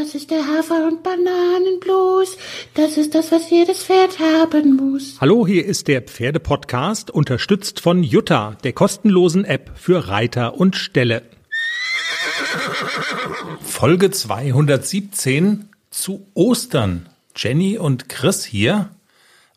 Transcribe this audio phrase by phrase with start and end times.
[0.00, 2.36] Das ist der Hafer- und Bananenblues.
[2.74, 5.16] Das ist das, was jedes Pferd haben muss.
[5.20, 11.22] Hallo, hier ist der Pferdepodcast, unterstützt von Jutta, der kostenlosen App für Reiter und Ställe.
[13.60, 17.08] Folge 217 zu Ostern.
[17.34, 18.90] Jenny und Chris hier.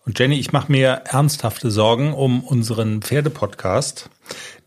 [0.08, 4.10] Und Jenny, ich mache mir ernsthafte Sorgen um unseren Pferdepodcast.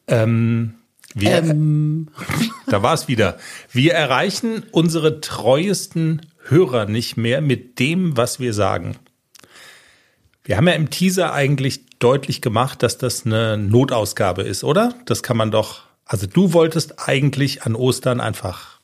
[0.06, 0.74] Ähm,
[1.14, 2.08] wir, ähm.
[2.66, 3.38] Da war es wieder.
[3.70, 8.96] Wir erreichen unsere treuesten Hörer nicht mehr mit dem, was wir sagen.
[10.42, 14.94] Wir haben ja im Teaser eigentlich deutlich gemacht, dass das eine Notausgabe ist, oder?
[15.06, 15.82] Das kann man doch.
[16.04, 18.80] Also du wolltest eigentlich an Ostern einfach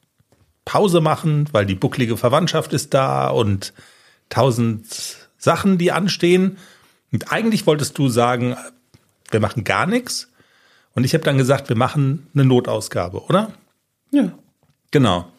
[0.64, 3.74] Pause machen, weil die bucklige Verwandtschaft ist da und
[4.30, 4.86] tausend
[5.36, 6.56] Sachen, die anstehen.
[7.12, 8.56] Und eigentlich wolltest du sagen,
[9.30, 10.29] wir machen gar nichts.
[10.94, 13.52] Und ich habe dann gesagt, wir machen eine Notausgabe, oder?
[14.10, 14.32] Ja.
[14.90, 15.30] Genau.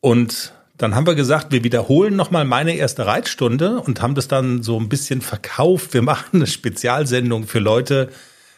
[0.00, 4.64] Und dann haben wir gesagt, wir wiederholen nochmal meine erste Reitstunde und haben das dann
[4.64, 5.94] so ein bisschen verkauft.
[5.94, 8.10] Wir machen eine Spezialsendung für Leute,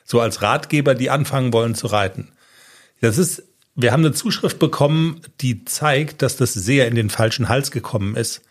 [0.05, 2.29] so als Ratgeber, die anfangen wollen zu reiten.
[3.01, 3.43] Das ist,
[3.75, 8.17] wir haben eine Zuschrift bekommen, die zeigt, dass das sehr in den falschen Hals gekommen
[8.17, 8.43] ist.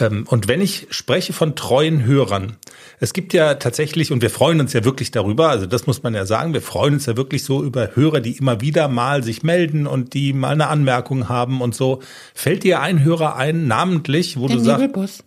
[0.00, 2.56] Ähm, und wenn ich spreche von treuen Hörern,
[3.00, 6.14] es gibt ja tatsächlich, und wir freuen uns ja wirklich darüber, also das muss man
[6.14, 9.42] ja sagen, wir freuen uns ja wirklich so über Hörer, die immer wieder mal sich
[9.42, 12.00] melden und die mal eine Anmerkung haben und so.
[12.34, 14.80] Fällt dir ein Hörer ein, namentlich, wo Der du sagst.
[14.80, 15.24] Nebelbus.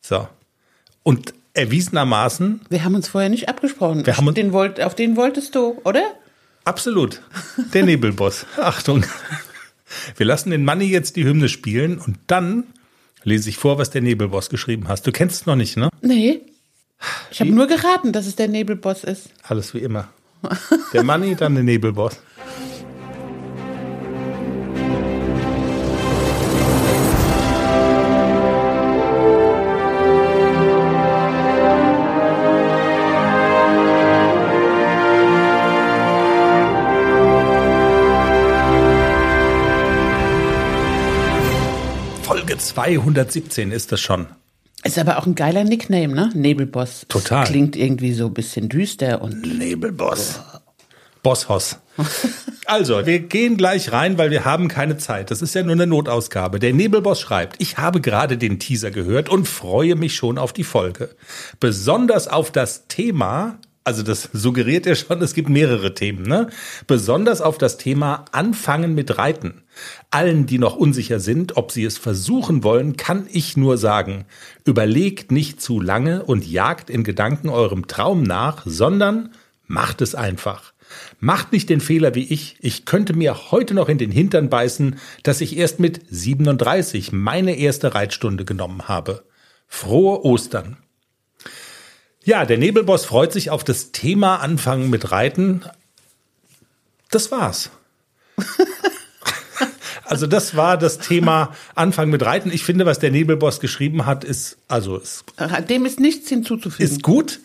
[0.00, 0.28] So.
[1.02, 2.60] Und erwiesenermaßen.
[2.68, 4.06] Wir haben uns vorher nicht abgesprochen.
[4.06, 6.02] Wir haben den wollt, auf den wolltest du, oder?
[6.64, 7.22] Absolut.
[7.72, 8.46] Der Nebelboss.
[8.56, 9.04] Achtung.
[10.16, 12.64] Wir lassen den Manni jetzt die Hymne spielen und dann
[13.24, 15.06] lese ich vor, was der Nebelboss geschrieben hast.
[15.06, 15.88] Du kennst es noch nicht, ne?
[16.00, 16.40] Nee.
[17.30, 19.30] Ich habe nur geraten, dass es der Nebelboss ist.
[19.42, 20.08] Alles wie immer.
[20.92, 22.18] Der Manni, dann der Nebelboss.
[42.58, 44.26] 217 ist das schon.
[44.84, 46.30] Ist aber auch ein geiler Nickname, ne?
[46.34, 47.06] Nebelboss.
[47.08, 47.40] Total.
[47.40, 50.40] Das klingt irgendwie so ein bisschen düster und Nebelboss.
[51.22, 51.78] Bosshoss.
[52.70, 55.30] Also, wir gehen gleich rein, weil wir haben keine Zeit.
[55.30, 56.58] Das ist ja nur eine Notausgabe.
[56.58, 60.64] Der Nebelboss schreibt, ich habe gerade den Teaser gehört und freue mich schon auf die
[60.64, 61.16] Folge.
[61.60, 66.50] Besonders auf das Thema, also das suggeriert ja schon, es gibt mehrere Themen, ne?
[66.86, 69.62] Besonders auf das Thema Anfangen mit Reiten.
[70.10, 74.26] Allen, die noch unsicher sind, ob sie es versuchen wollen, kann ich nur sagen,
[74.66, 79.30] überlegt nicht zu lange und jagt in Gedanken eurem Traum nach, sondern
[79.66, 80.74] macht es einfach.
[81.18, 82.56] Macht nicht den Fehler wie ich.
[82.60, 87.56] Ich könnte mir heute noch in den Hintern beißen, dass ich erst mit 37 meine
[87.56, 89.24] erste Reitstunde genommen habe.
[89.66, 90.76] Frohe Ostern.
[92.28, 95.62] Ja, der Nebelboss freut sich auf das Thema Anfangen mit Reiten.
[97.10, 97.70] Das war's.
[100.04, 102.50] Also das war das Thema Anfangen mit Reiten.
[102.50, 105.24] Ich finde, was der Nebelboss geschrieben hat, ist also ist
[105.68, 106.90] dem ist nichts hinzuzufügen.
[106.90, 107.40] ist gut.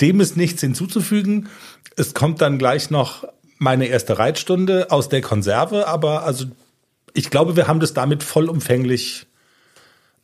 [0.00, 1.48] Dem ist nichts hinzuzufügen.
[1.94, 6.46] Es kommt dann gleich noch meine erste Reitstunde aus der Konserve, aber also
[7.14, 9.26] ich glaube, wir haben das damit vollumfänglich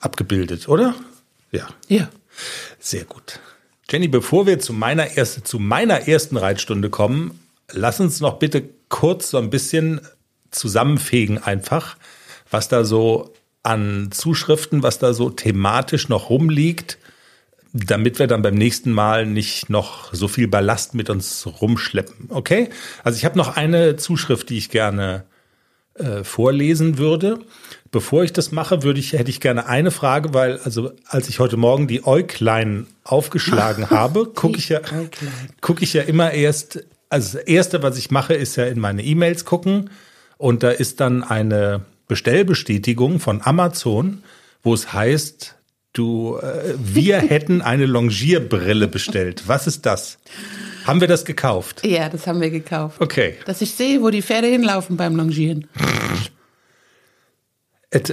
[0.01, 0.97] abgebildet, oder?
[1.53, 2.09] Ja, ja.
[2.81, 3.39] sehr gut.
[3.89, 7.39] Jenny, bevor wir zu meiner, erste, zu meiner ersten Reitstunde kommen,
[7.71, 10.01] lass uns noch bitte kurz so ein bisschen
[10.51, 11.97] zusammenfegen einfach,
[12.51, 13.33] was da so
[13.63, 16.99] an Zuschriften, was da so thematisch noch rumliegt,
[17.73, 22.31] damit wir dann beim nächsten Mal nicht noch so viel Ballast mit uns rumschleppen.
[22.31, 22.71] Okay?
[23.05, 25.27] Also ich habe noch eine Zuschrift, die ich gerne
[25.99, 27.39] äh, vorlesen würde.
[27.91, 31.39] Bevor ich das mache, würde ich, hätte ich gerne eine Frage, weil also als ich
[31.39, 34.81] heute Morgen die Äuglein aufgeschlagen habe, gucke ich ja
[35.61, 36.85] gucke ich ja immer erst.
[37.09, 39.91] Also das erste, was ich mache, ist ja in meine E-Mails gucken
[40.39, 44.23] und da ist dann eine Bestellbestätigung von Amazon,
[44.63, 45.55] wo es heißt,
[45.93, 49.45] du, äh, wir hätten eine Longierbrille bestellt.
[49.47, 50.19] Was ist das?
[50.87, 51.85] Haben wir das gekauft?
[51.85, 53.01] Ja, das haben wir gekauft.
[53.01, 53.37] Okay.
[53.45, 55.67] Dass ich sehe, wo die Pferde hinlaufen beim Longieren.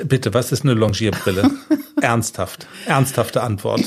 [0.05, 1.49] Bitte, was ist eine Longierbrille?
[2.01, 2.67] Ernsthaft.
[2.85, 3.81] Ernsthafte Antwort.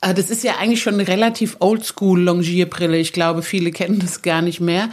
[0.00, 2.96] Ah, Das ist ja eigentlich schon eine relativ oldschool Longierbrille.
[2.96, 4.88] Ich glaube, viele kennen das gar nicht mehr.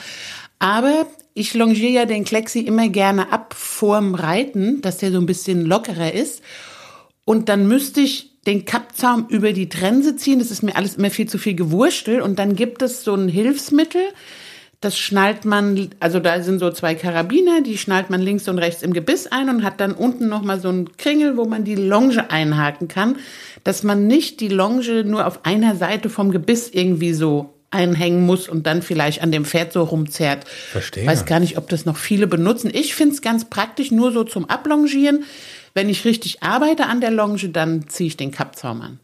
[0.59, 5.25] Aber ich longiere ja den Klexi immer gerne ab vorm Reiten, dass der so ein
[5.25, 6.41] bisschen lockerer ist.
[7.25, 10.39] Und dann müsste ich den Kappzaum über die Trense ziehen.
[10.39, 12.21] Das ist mir alles immer viel zu viel gewurstelt.
[12.21, 14.01] Und dann gibt es so ein Hilfsmittel.
[14.79, 18.83] das schnallt man, also da sind so zwei Karabiner, die schnallt man links und rechts
[18.83, 22.29] im Gebiss ein und hat dann unten nochmal so einen Kringel, wo man die Longe
[22.29, 23.15] einhaken kann,
[23.63, 28.47] dass man nicht die Longe nur auf einer Seite vom Gebiss irgendwie so einhängen muss
[28.47, 30.47] und dann vielleicht an dem Pferd so rumzerrt.
[30.47, 31.05] Verstehe.
[31.05, 32.71] Weiß gar nicht, ob das noch viele benutzen.
[32.73, 35.25] Ich finde es ganz praktisch, nur so zum Ablongieren.
[35.77, 39.00] Wenn ich richtig arbeite an der Longe, dann ziehe ich den Kappzaum an.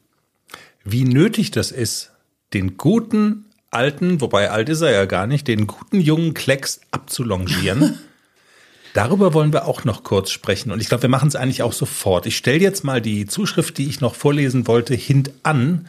[0.84, 2.10] Wie nötig das ist,
[2.56, 8.00] den guten alten, wobei alt ist er ja gar nicht, den guten jungen Klecks abzulongieren.
[8.96, 10.72] Darüber wollen wir auch noch kurz sprechen.
[10.72, 12.26] Und ich glaube, wir machen es eigentlich auch sofort.
[12.26, 15.88] Ich stelle jetzt mal die Zuschrift, die ich noch vorlesen wollte, hintan.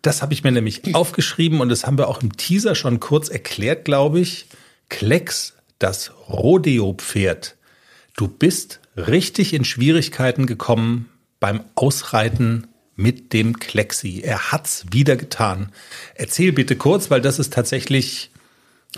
[0.00, 3.28] Das habe ich mir nämlich aufgeschrieben und das haben wir auch im Teaser schon kurz
[3.28, 4.46] erklärt, glaube ich.
[4.90, 7.56] Klecks, das Rodeo-Pferd.
[8.16, 11.08] Du bist richtig in Schwierigkeiten gekommen
[11.40, 12.66] beim Ausreiten
[12.96, 14.22] mit dem Klexi.
[14.24, 15.70] Er hat's wieder getan.
[16.14, 18.30] Erzähl bitte kurz, weil das ist tatsächlich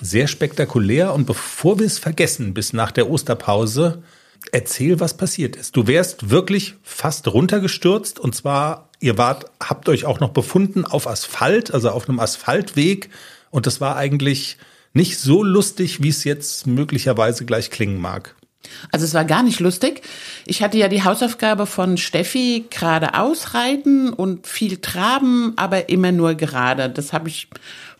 [0.01, 1.13] sehr spektakulär.
[1.15, 4.03] Und bevor wir es vergessen, bis nach der Osterpause,
[4.53, 5.77] erzähl, was passiert ist.
[5.77, 11.09] Du wärst wirklich fast runtergestürzt und zwar, ihr wart, habt euch auch noch befunden auf
[11.09, 13.11] Asphalt, also auf einem Asphaltweg.
[13.51, 14.59] Und das war eigentlich
[14.93, 18.37] nicht so lustig, wie es jetzt möglicherweise gleich klingen mag.
[18.93, 20.03] Also es war gar nicht lustig.
[20.45, 26.35] Ich hatte ja die Hausaufgabe von Steffi gerade ausreiten und viel traben, aber immer nur
[26.35, 26.89] gerade.
[26.91, 27.49] Das habe ich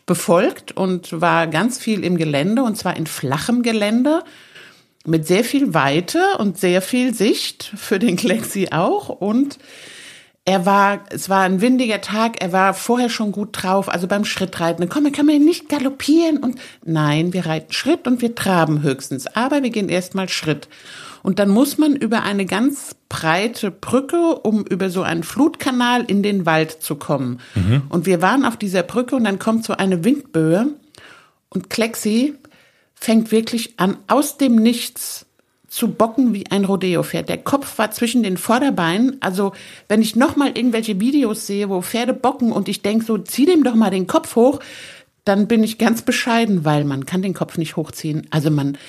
[0.05, 4.23] befolgt und war ganz viel im Gelände und zwar in flachem Gelände
[5.05, 9.59] mit sehr viel Weite und sehr viel Sicht für den Klexi auch und
[10.49, 14.25] er war, es war ein windiger Tag, er war vorher schon gut drauf, also beim
[14.25, 14.89] Schrittreiten.
[14.89, 19.61] Komm, kann man nicht galoppieren und nein, wir reiten Schritt und wir traben höchstens, aber
[19.61, 20.67] wir gehen erstmal Schritt.
[21.21, 26.23] Und dann muss man über eine ganz breite Brücke, um über so einen Flutkanal in
[26.23, 27.41] den Wald zu kommen.
[27.53, 27.83] Mhm.
[27.89, 30.65] Und wir waren auf dieser Brücke und dann kommt so eine Windböe
[31.49, 32.33] und Klexi
[32.95, 35.27] fängt wirklich an, aus dem Nichts
[35.69, 37.29] zu bocken wie ein Rodeo-Pferd.
[37.29, 39.17] Der Kopf war zwischen den Vorderbeinen.
[39.21, 39.53] Also
[39.87, 43.63] wenn ich nochmal irgendwelche Videos sehe, wo Pferde bocken und ich denke so, zieh dem
[43.63, 44.59] doch mal den Kopf hoch,
[45.29, 48.25] dann bin ich ganz bescheiden, weil man kann den Kopf nicht hochziehen.
[48.31, 48.79] Also man,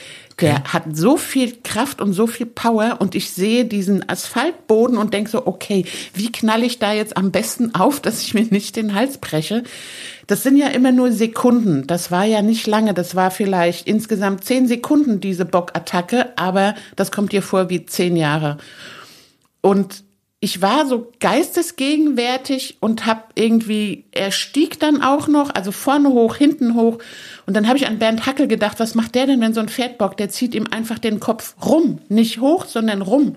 [0.40, 0.62] der okay.
[0.69, 5.31] hat so viel Kraft und so viel Power und ich sehe diesen Asphaltboden und denke
[5.31, 5.84] so, okay,
[6.14, 9.64] wie knall ich da jetzt am besten auf, dass ich mir nicht den Hals breche?
[10.28, 11.87] Das sind ja immer nur Sekunden.
[11.87, 12.94] Das war ja nicht lange.
[12.94, 18.16] Das war vielleicht insgesamt zehn Sekunden, diese Bockattacke, aber das kommt dir vor wie zehn
[18.16, 18.56] Jahre.
[19.60, 20.04] Und
[20.42, 26.34] ich war so geistesgegenwärtig und hab irgendwie, er stieg dann auch noch, also vorne hoch,
[26.34, 26.98] hinten hoch.
[27.44, 29.69] Und dann habe ich an Bernd Hackel gedacht, was macht der denn, wenn so ein
[29.69, 30.19] Pferd bockt?
[30.19, 33.37] Der zieht ihm einfach den Kopf rum, nicht hoch, sondern rum.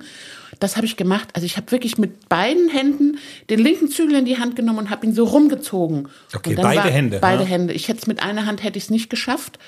[0.61, 1.27] Das habe ich gemacht.
[1.33, 3.17] Also ich habe wirklich mit beiden Händen
[3.49, 6.07] den linken Zügel in die Hand genommen und habe ihn so rumgezogen.
[6.33, 7.19] Okay, beide Hände.
[7.19, 7.49] Beide ja.
[7.49, 7.73] Hände.
[7.73, 9.59] Ich hätte es mit einer Hand hätte ich es nicht geschafft.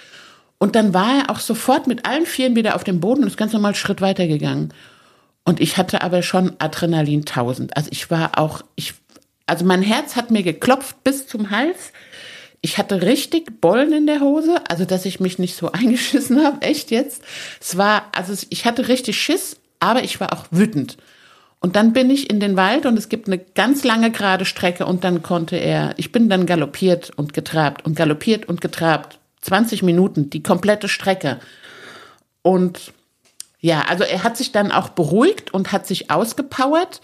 [0.58, 3.36] Und dann war er auch sofort mit allen Vieren wieder auf dem Boden und ist
[3.36, 4.74] ganz normal Schritt weitergegangen.
[5.46, 7.78] Und ich hatte aber schon Adrenalin 1000.
[7.78, 8.96] Also ich war auch, ich,
[9.46, 11.94] also mein Herz hat mir geklopft bis zum Hals.
[12.62, 16.64] Ich hatte richtig Bollen in der Hose, also dass ich mich nicht so eingeschissen habe,
[16.64, 17.24] echt jetzt.
[17.62, 20.98] Es war, also ich hatte richtig Schiss, aber ich war auch wütend.
[21.60, 24.86] Und dann bin ich in den Wald und es gibt eine ganz lange gerade Strecke
[24.86, 29.20] und dann konnte er, ich bin dann galoppiert und getrabt und galoppiert und getrabt.
[29.42, 31.40] 20 Minuten, die komplette Strecke.
[32.42, 32.94] Und
[33.66, 37.02] ja, also er hat sich dann auch beruhigt und hat sich ausgepowert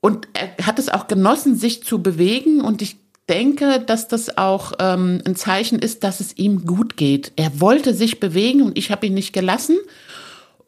[0.00, 2.98] und er hat es auch genossen, sich zu bewegen und ich
[3.28, 7.32] denke, dass das auch ähm, ein Zeichen ist, dass es ihm gut geht.
[7.34, 9.78] Er wollte sich bewegen und ich habe ihn nicht gelassen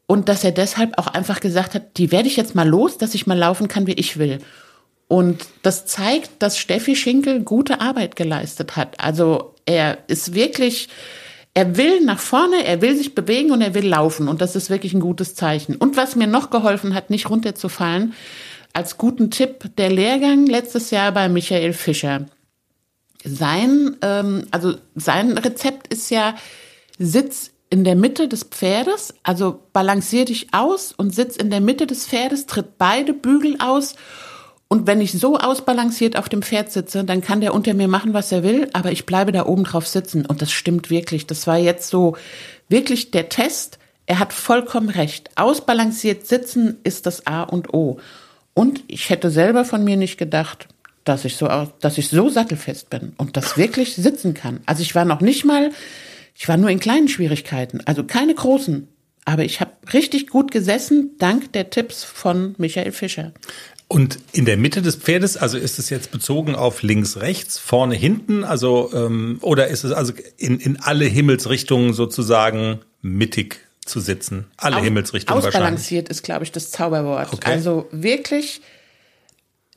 [0.08, 3.14] und dass er deshalb auch einfach gesagt hat, die werde ich jetzt mal los, dass
[3.14, 4.40] ich mal laufen kann, wie ich will.
[5.06, 8.98] Und das zeigt, dass Steffi Schinkel gute Arbeit geleistet hat.
[8.98, 10.88] Also er ist wirklich
[11.54, 14.28] er will nach vorne, er will sich bewegen und er will laufen.
[14.28, 15.76] Und das ist wirklich ein gutes Zeichen.
[15.76, 18.14] Und was mir noch geholfen hat, nicht runterzufallen,
[18.72, 22.26] als guten Tipp, der Lehrgang letztes Jahr bei Michael Fischer.
[23.22, 26.34] Sein, ähm, also sein Rezept ist ja
[26.98, 31.86] Sitz in der Mitte des Pferdes, also balancier dich aus und sitz in der Mitte
[31.86, 33.94] des Pferdes, tritt beide Bügel aus
[34.72, 38.14] und wenn ich so ausbalanciert auf dem Pferd sitze, dann kann der unter mir machen,
[38.14, 40.24] was er will, aber ich bleibe da oben drauf sitzen.
[40.24, 41.26] Und das stimmt wirklich.
[41.26, 42.16] Das war jetzt so
[42.70, 43.78] wirklich der Test.
[44.06, 45.28] Er hat vollkommen recht.
[45.34, 47.98] Ausbalanciert sitzen ist das A und O.
[48.54, 50.68] Und ich hätte selber von mir nicht gedacht,
[51.04, 51.50] dass ich so,
[51.80, 54.60] dass ich so sattelfest bin und das wirklich sitzen kann.
[54.64, 55.70] Also ich war noch nicht mal,
[56.34, 58.88] ich war nur in kleinen Schwierigkeiten, also keine großen.
[59.24, 63.32] Aber ich habe richtig gut gesessen, dank der Tipps von Michael Fischer.
[63.92, 67.94] Und in der Mitte des Pferdes, also ist es jetzt bezogen auf links, rechts, vorne,
[67.94, 74.46] hinten, also ähm, oder ist es also in, in alle Himmelsrichtungen sozusagen mittig zu sitzen?
[74.56, 75.60] Alle Aus- Himmelsrichtungen wahrscheinlich.
[75.60, 77.34] Ausbalanciert ist, glaube ich, das Zauberwort.
[77.34, 77.50] Okay.
[77.50, 78.62] Also wirklich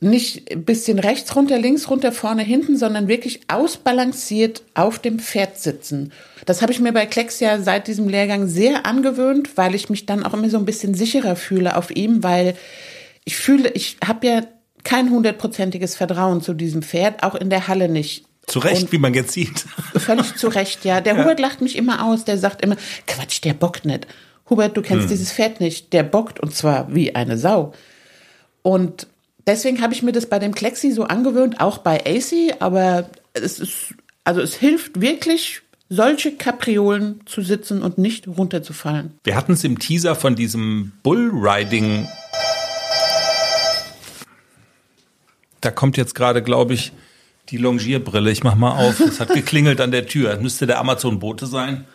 [0.00, 5.58] nicht ein bisschen rechts runter, links runter, vorne, hinten, sondern wirklich ausbalanciert auf dem Pferd
[5.58, 6.12] sitzen.
[6.46, 10.06] Das habe ich mir bei Klecks ja seit diesem Lehrgang sehr angewöhnt, weil ich mich
[10.06, 12.54] dann auch immer so ein bisschen sicherer fühle auf ihm, weil
[13.26, 14.42] ich fühle, ich habe ja
[14.84, 18.24] kein hundertprozentiges Vertrauen zu diesem Pferd, auch in der Halle nicht.
[18.46, 19.66] Zu Recht, wie man jetzt sieht.
[19.96, 21.00] Völlig zu Recht, ja.
[21.00, 22.24] Der Hubert lacht mich immer aus.
[22.24, 22.76] Der sagt immer,
[23.08, 24.06] Quatsch, der bockt nicht.
[24.48, 25.08] Hubert, du kennst Hm.
[25.10, 25.92] dieses Pferd nicht.
[25.92, 27.72] Der bockt und zwar wie eine Sau.
[28.62, 29.08] Und
[29.48, 33.58] deswegen habe ich mir das bei dem Klexi so angewöhnt, auch bei AC, aber es
[33.58, 39.18] ist, also es hilft wirklich, solche Kapriolen zu sitzen und nicht runterzufallen.
[39.24, 42.08] Wir hatten es im Teaser von diesem Bullriding.
[45.66, 46.92] Da kommt jetzt gerade, glaube ich,
[47.48, 48.30] die Longierbrille.
[48.30, 49.00] Ich mach mal auf.
[49.00, 50.36] Es hat geklingelt an der Tür.
[50.36, 51.86] Müsste der Amazon-Bote sein.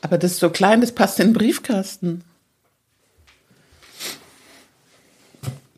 [0.00, 2.22] Aber das ist so klein, das passt in den Briefkasten.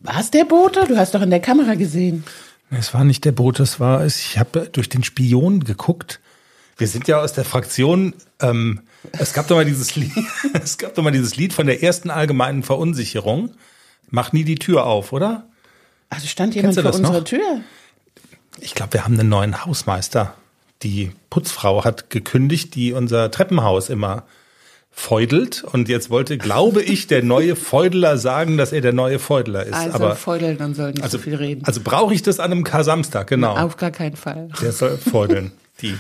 [0.00, 0.84] War es der Bote?
[0.86, 2.24] Du hast doch in der Kamera gesehen.
[2.70, 4.18] Es war nicht der Bote, es war es.
[4.18, 6.20] Ich habe durch den Spion geguckt.
[6.76, 8.12] Wir sind ja aus der Fraktion.
[8.42, 8.82] Ähm,
[9.12, 10.12] es gab doch mal dieses Lied.
[10.62, 13.54] es gab doch mal dieses Lied von der ersten allgemeinen Verunsicherung.
[14.10, 15.46] Mach nie die Tür auf, oder?
[16.10, 17.24] Also stand jemand vor unserer noch?
[17.24, 17.60] Tür.
[18.58, 20.34] Ich glaube, wir haben einen neuen Hausmeister.
[20.82, 24.24] Die Putzfrau hat gekündigt, die unser Treppenhaus immer
[24.90, 25.64] feudelt.
[25.64, 29.74] Und jetzt wollte, glaube ich, der neue Feudler sagen, dass er der neue Feudler ist.
[29.74, 31.64] Also Aber feudeln und soll nicht also, so viel reden.
[31.64, 33.56] also brauche ich das an einem Kar-Samstag, genau.
[33.56, 34.48] Auf gar keinen Fall.
[34.60, 35.52] Der soll feudeln.
[35.80, 35.94] Die.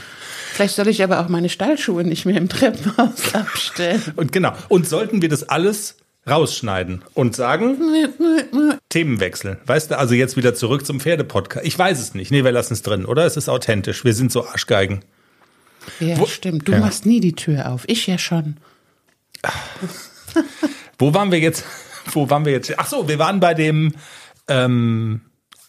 [0.52, 4.02] Vielleicht soll ich aber auch meine Stallschuhe nicht mehr im Treppenhaus abstellen.
[4.16, 4.52] Und genau.
[4.68, 5.96] Und sollten wir das alles
[6.28, 7.78] rausschneiden und sagen,
[8.88, 9.58] Themenwechsel.
[9.66, 11.64] Weißt du, also jetzt wieder zurück zum Pferdepodcast.
[11.66, 12.30] Ich weiß es nicht.
[12.30, 13.24] Nee, wir lassen es drin, oder?
[13.24, 14.04] Es ist authentisch.
[14.04, 15.00] Wir sind so Arschgeigen.
[15.98, 16.68] Ja, Wo- stimmt.
[16.68, 16.78] Du Ja.
[16.80, 17.84] machst nie die Tür auf.
[17.86, 18.58] Ich ja schon.
[20.98, 21.64] Wo waren wir jetzt?
[22.12, 22.78] Wo waren wir jetzt?
[22.78, 23.94] Ach so, wir waren bei dem,
[24.48, 25.22] ähm,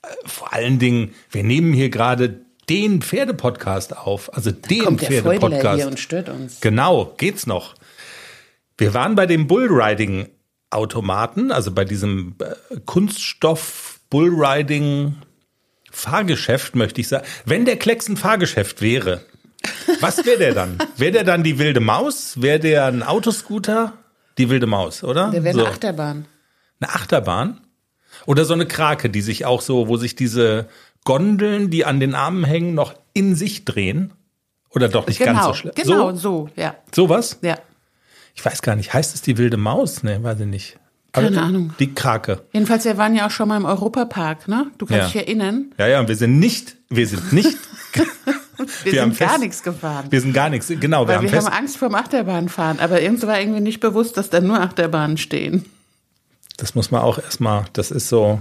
[0.04, 4.34] äh, vor allen Dingen, wir nehmen hier gerade den Pferdepodcast auf.
[4.34, 5.76] Also den der Feudler Pferdepodcast.
[5.78, 6.60] hier und stört uns.
[6.62, 7.76] Genau, geht's noch.
[8.78, 10.28] Wir waren bei dem Bullriding
[10.72, 15.16] Automaten, also bei diesem äh, Kunststoff Bullriding
[15.92, 17.26] Fahrgeschäft, möchte ich sagen.
[17.46, 19.22] Wenn der Klecks ein Fahrgeschäft wäre,
[20.00, 20.78] was wäre der dann?
[20.98, 22.42] Wäre der dann die wilde Maus?
[22.42, 23.94] Wäre der ein Autoscooter?
[24.38, 25.30] Die wilde Maus, oder?
[25.30, 25.62] Der wäre so.
[25.62, 26.26] eine Achterbahn.
[26.80, 27.62] Eine Achterbahn?
[28.26, 30.68] Oder so eine Krake, die sich auch so, wo sich diese
[31.04, 34.14] Gondeln, die an den Armen hängen, noch in sich drehen?
[34.70, 35.74] Oder doch nicht ganz Genau, so schlimm?
[35.76, 36.76] genau, So, so, ja.
[36.96, 37.38] sowas?
[37.42, 37.58] Ja.
[38.36, 40.04] Ich weiß gar nicht, heißt es die wilde Maus?
[40.04, 40.78] Nee, weiß ich nicht.
[41.14, 41.74] Keine Ahnung.
[41.80, 42.42] Die Krake.
[42.54, 44.68] Jedenfalls, wir waren ja auch schon mal im Europapark, ne?
[44.78, 45.08] Du kannst Ja.
[45.08, 45.66] dich erinnern.
[45.78, 47.58] Ja, ja, und wir sind nicht, wir sind nicht,
[48.84, 50.06] Wir, Wir haben sind gar fest- nichts gefahren.
[50.12, 50.68] wir sind gar nichts.
[50.68, 52.80] Genau, wir haben wir fest, haben Angst vorm Achterbahnfahren.
[52.80, 55.66] Aber uns war irgendwie nicht bewusst, dass da nur Achterbahnen stehen.
[56.58, 58.40] das muss man auch erstmal, das ist so,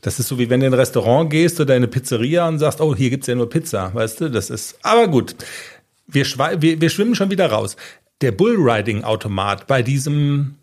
[0.00, 2.58] das ist so wie wenn du in ein Restaurant gehst oder in eine Pizzeria und
[2.60, 5.36] sagst, oh, hier gibt's ja nur Pizza, weißt du, das ist, aber gut.
[6.06, 7.76] Wir, wir, wir schwimmen schon wieder raus.
[8.22, 10.54] Der Bullriding-Automat bei diesem,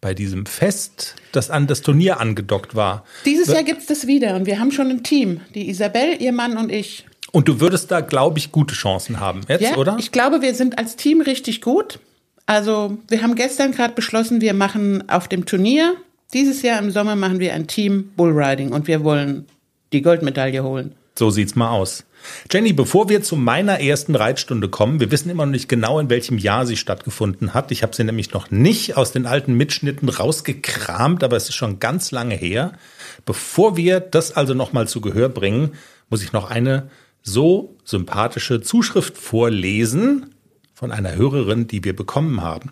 [0.00, 3.04] bei diesem Fest, das an das Turnier angedockt war.
[3.24, 5.40] Dieses Jahr gibt's das wieder und wir haben schon ein Team.
[5.54, 7.06] Die Isabel, ihr Mann und ich.
[7.32, 9.96] Und du würdest da, glaube ich, gute Chancen haben jetzt, Ja, oder?
[9.98, 12.00] ich glaube, wir sind als Team richtig gut.
[12.44, 15.94] Also, wir haben gestern gerade beschlossen, wir machen auf dem Turnier,
[16.34, 19.46] dieses Jahr im Sommer machen wir ein Team Bullriding und wir wollen
[19.92, 20.94] die Goldmedaille holen.
[21.18, 22.04] So sieht's mal aus.
[22.50, 26.10] Jenny, bevor wir zu meiner ersten Reitstunde kommen, wir wissen immer noch nicht genau, in
[26.10, 27.70] welchem Jahr sie stattgefunden hat.
[27.70, 31.78] Ich habe sie nämlich noch nicht aus den alten Mitschnitten rausgekramt, aber es ist schon
[31.78, 32.72] ganz lange her.
[33.26, 35.72] Bevor wir das also noch mal zu Gehör bringen,
[36.08, 36.90] muss ich noch eine
[37.22, 40.34] so sympathische Zuschrift vorlesen
[40.74, 42.70] von einer Hörerin, die wir bekommen haben.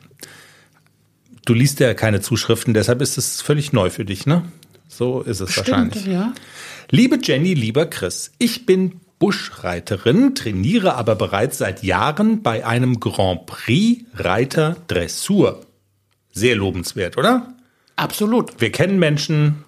[1.45, 4.45] Du liest ja keine Zuschriften, deshalb ist es völlig neu für dich, ne?
[4.89, 6.07] So ist es wahrscheinlich.
[6.07, 6.33] ja.
[6.91, 13.47] Liebe Jenny, lieber Chris, ich bin Buschreiterin, trainiere aber bereits seit Jahren bei einem Grand
[13.47, 15.67] Prix Reiter Dressur.
[16.33, 17.55] Sehr lobenswert, oder?
[17.97, 18.61] Absolut.
[18.61, 19.65] Wir kennen Menschen.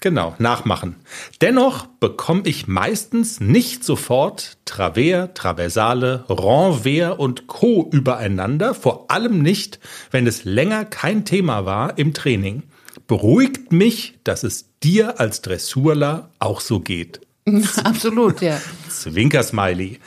[0.00, 0.96] Genau, nachmachen.
[1.40, 7.88] Dennoch bekomme ich meistens nicht sofort Travers, Traversale, Renvers und Co.
[7.92, 9.78] übereinander, vor allem nicht,
[10.10, 12.64] wenn es länger kein Thema war im Training.
[13.06, 17.20] Beruhigt mich, dass es dir als Dressurler auch so geht.
[17.84, 18.60] Absolut, ja.
[18.88, 19.98] Zwinker-Smiley.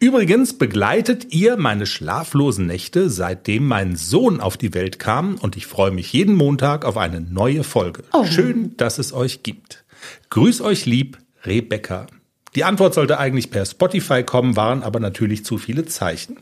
[0.00, 5.66] Übrigens begleitet ihr meine schlaflosen Nächte, seitdem mein Sohn auf die Welt kam und ich
[5.66, 8.04] freue mich jeden Montag auf eine neue Folge.
[8.24, 9.84] Schön, dass es euch gibt.
[10.30, 12.06] Grüß euch lieb, Rebecca.
[12.54, 16.36] Die Antwort sollte eigentlich per Spotify kommen, waren aber natürlich zu viele Zeichen.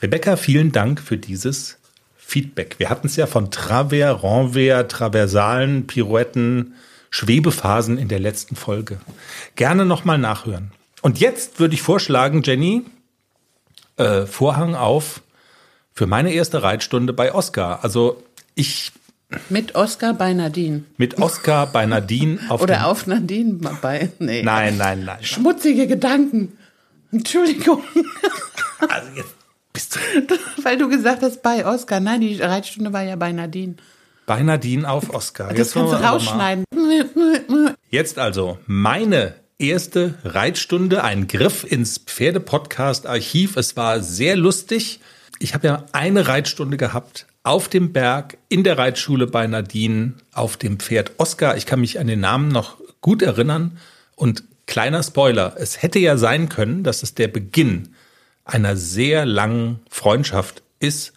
[0.00, 1.77] Rebecca, vielen Dank für dieses
[2.28, 2.74] Feedback.
[2.78, 6.74] Wir hatten es ja von Travers, Renvers, Traversalen, Pirouetten,
[7.08, 8.98] Schwebephasen in der letzten Folge.
[9.56, 10.72] Gerne nochmal nachhören.
[11.00, 12.84] Und jetzt würde ich vorschlagen, Jenny,
[13.96, 15.22] äh, Vorhang auf
[15.94, 17.82] für meine erste Reitstunde bei Oscar.
[17.82, 18.22] Also
[18.54, 18.92] ich
[19.48, 20.84] Mit Oscar bei Nadine.
[20.98, 24.10] mit Oscar bei Nadine auf Oder auf Nadine bei.
[24.18, 24.42] Nee.
[24.42, 25.24] Nein, nein, nein.
[25.24, 26.58] Schmutzige Gedanken.
[27.10, 27.82] Entschuldigung,
[28.86, 29.37] Also jetzt
[29.88, 29.98] du
[30.62, 32.00] weil du gesagt hast, bei Oscar.
[32.00, 33.74] Nein, die Reitstunde war ja bei Nadine.
[34.26, 35.48] bei Nadine auf Oscar.
[35.48, 36.64] Das Jetzt kannst du mal- rausschneiden.
[37.90, 43.56] Jetzt also meine erste Reitstunde, ein Griff ins Pferde-Podcast-Archiv.
[43.56, 45.00] Es war sehr lustig.
[45.38, 50.56] Ich habe ja eine Reitstunde gehabt auf dem Berg in der Reitschule bei Nadine auf
[50.56, 51.56] dem Pferd Oscar.
[51.56, 53.78] Ich kann mich an den Namen noch gut erinnern.
[54.16, 57.94] Und kleiner Spoiler, es hätte ja sein können, dass es der Beginn
[58.48, 61.12] einer sehr langen Freundschaft ist.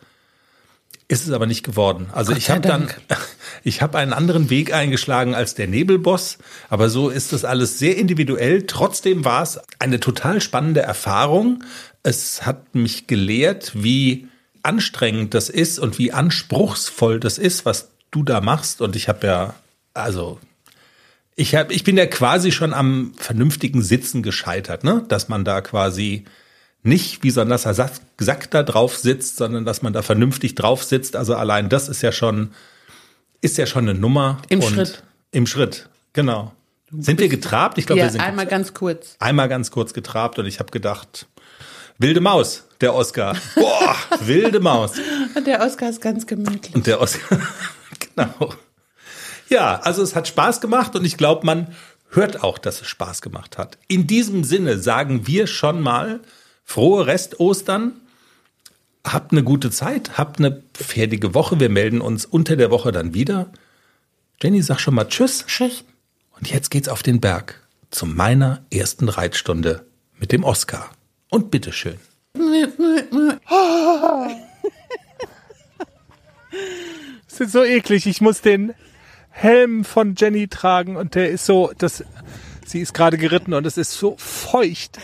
[1.07, 2.09] Ist es aber nicht geworden.
[2.13, 2.89] Also ich habe dann,
[3.63, 6.37] ich habe einen anderen Weg eingeschlagen als der Nebelboss,
[6.69, 8.65] aber so ist das alles sehr individuell.
[8.65, 11.63] Trotzdem war es eine total spannende Erfahrung.
[12.03, 14.27] Es hat mich gelehrt, wie
[14.63, 18.81] anstrengend das ist und wie anspruchsvoll das ist, was du da machst.
[18.81, 19.55] Und ich habe ja,
[19.93, 20.39] also
[21.35, 25.03] ich hab, ich bin ja quasi schon am vernünftigen Sitzen gescheitert, ne?
[25.07, 26.25] Dass man da quasi
[26.83, 30.83] nicht wie so ein nasser Sack, da drauf sitzt, sondern dass man da vernünftig drauf
[30.83, 31.15] sitzt.
[31.15, 32.51] Also allein das ist ja schon,
[33.41, 34.41] ist ja schon eine Nummer.
[34.49, 35.03] Im Und Schritt.
[35.31, 36.53] Im Schritt, genau.
[36.91, 37.77] Sind wir getrabt?
[37.77, 39.15] Ich glaube, Ja, wir sind einmal ganz kurz.
[39.19, 41.27] einmal ganz kurz getrabt und ich habe gedacht,
[41.99, 43.35] wilde Maus, der Oscar.
[43.55, 44.93] Boah, wilde Maus.
[45.45, 46.75] Der Oscar ist ganz gemütlich.
[46.75, 47.39] Und der Oscar,
[48.15, 48.53] genau.
[49.49, 51.73] Ja, also es hat Spaß gemacht und ich glaube, man
[52.09, 53.77] hört auch, dass es Spaß gemacht hat.
[53.87, 56.19] In diesem Sinne sagen wir schon mal
[56.63, 57.93] frohe Rest-Ostern.
[59.03, 61.59] Habt eine gute Zeit, habt eine fertige Woche.
[61.59, 63.51] Wir melden uns unter der Woche dann wieder.
[64.41, 65.45] Jenny, sag schon mal Tschüss.
[65.47, 65.83] Tschüss.
[66.37, 69.85] Und jetzt geht's auf den Berg zu meiner ersten Reitstunde
[70.17, 70.91] mit dem Oscar.
[71.29, 71.97] Und bitteschön.
[77.29, 78.07] Das ist so eklig.
[78.07, 78.73] Ich muss den
[79.29, 82.03] Helm von Jenny tragen und der ist so, das,
[82.65, 84.99] sie ist gerade geritten und es ist so feucht.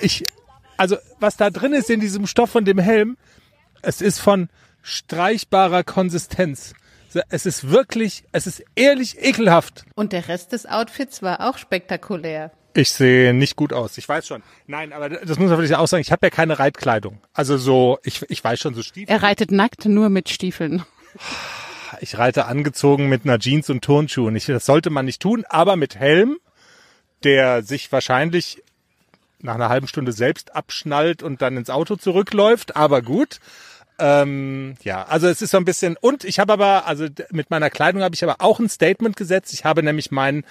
[0.00, 0.24] Ich,
[0.76, 3.16] also was da drin ist in diesem Stoff von dem Helm,
[3.82, 4.48] es ist von
[4.82, 6.74] streichbarer Konsistenz.
[7.28, 9.84] Es ist wirklich, es ist ehrlich ekelhaft.
[9.94, 12.50] Und der Rest des Outfits war auch spektakulär.
[12.76, 13.96] Ich sehe nicht gut aus.
[13.98, 14.42] Ich weiß schon.
[14.66, 16.00] Nein, aber das muss man vielleicht auch sagen.
[16.00, 17.20] Ich habe ja keine Reitkleidung.
[17.32, 19.12] Also so, ich, ich weiß schon so Stiefel.
[19.12, 20.82] Er reitet nackt nur mit Stiefeln.
[22.00, 24.34] Ich reite angezogen mit einer Jeans und Turnschuhen.
[24.34, 26.38] Ich, das sollte man nicht tun, aber mit Helm,
[27.22, 28.63] der sich wahrscheinlich
[29.44, 32.76] nach einer halben Stunde selbst abschnallt und dann ins Auto zurückläuft.
[32.76, 33.38] Aber gut.
[33.98, 35.96] Ähm, ja, also es ist so ein bisschen.
[36.00, 39.52] Und ich habe aber, also mit meiner Kleidung habe ich aber auch ein Statement gesetzt.
[39.52, 40.44] Ich habe nämlich mein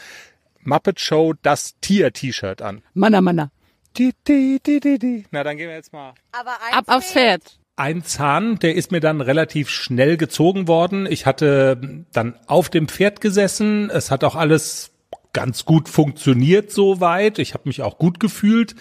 [0.61, 2.83] Muppet Show das Tier-T-Shirt an.
[2.93, 3.51] Manna, Manna.
[3.97, 5.25] Di, di, di, di, di.
[5.31, 6.13] Na, dann gehen wir jetzt mal.
[6.31, 7.59] Ab aufs Pferd.
[7.75, 11.05] Ein Zahn, der ist mir dann relativ schnell gezogen worden.
[11.07, 13.89] Ich hatte dann auf dem Pferd gesessen.
[13.89, 14.92] Es hat auch alles
[15.33, 17.39] ganz gut funktioniert soweit.
[17.39, 18.75] Ich habe mich auch gut gefühlt.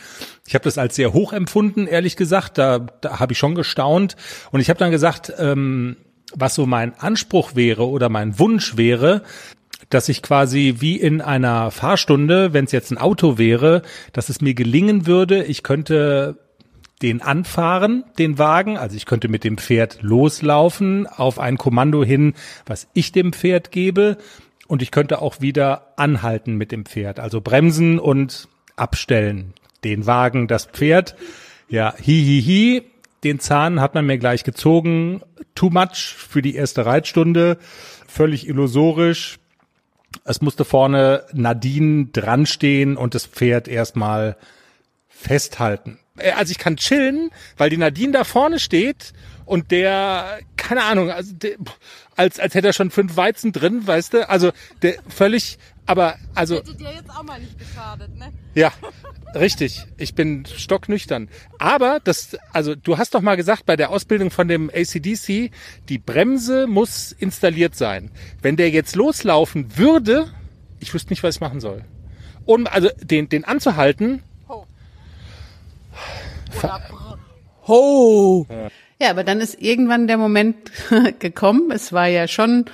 [0.46, 2.58] Ich habe das als sehr hoch empfunden, ehrlich gesagt.
[2.58, 4.16] Da, da habe ich schon gestaunt.
[4.50, 5.96] Und ich habe dann gesagt, ähm,
[6.34, 9.22] was so mein Anspruch wäre oder mein Wunsch wäre,
[9.90, 14.40] dass ich quasi wie in einer Fahrstunde, wenn es jetzt ein Auto wäre, dass es
[14.40, 16.38] mir gelingen würde, ich könnte
[17.02, 18.78] den anfahren, den Wagen.
[18.78, 22.34] Also ich könnte mit dem Pferd loslaufen auf ein Kommando hin,
[22.64, 24.16] was ich dem Pferd gebe.
[24.72, 27.20] Und ich könnte auch wieder anhalten mit dem Pferd.
[27.20, 29.52] Also bremsen und abstellen.
[29.84, 31.14] Den Wagen, das Pferd.
[31.68, 32.82] Ja, hi, hi, hi.
[33.22, 35.20] Den Zahn hat man mir gleich gezogen.
[35.54, 37.58] Too much für die erste Reitstunde.
[38.08, 39.40] Völlig illusorisch.
[40.24, 44.38] Es musste vorne Nadine dran stehen und das Pferd erstmal
[45.06, 45.98] festhalten.
[46.18, 49.12] Äh, Also ich kann chillen, weil die Nadine da vorne steht
[49.44, 51.56] und der, keine Ahnung, also der,
[52.16, 54.28] als, als hätte er schon fünf Weizen drin, weißt du?
[54.28, 58.32] Also der völlig, aber also Hätte dir jetzt auch mal nicht geschadet, ne?
[58.54, 58.72] ja,
[59.34, 59.84] richtig.
[59.96, 61.28] Ich bin stocknüchtern.
[61.58, 65.50] Aber das, also du hast doch mal gesagt, bei der Ausbildung von dem ACDC,
[65.88, 68.10] die Bremse muss installiert sein.
[68.40, 70.32] Wenn der jetzt loslaufen würde,
[70.78, 71.84] ich wüsste nicht, was ich machen soll.
[72.44, 74.22] Um also den, den anzuhalten,
[77.66, 78.46] Ho.
[79.00, 80.70] Ja, aber dann ist irgendwann der Moment
[81.18, 81.70] gekommen.
[81.70, 82.66] Es war ja schon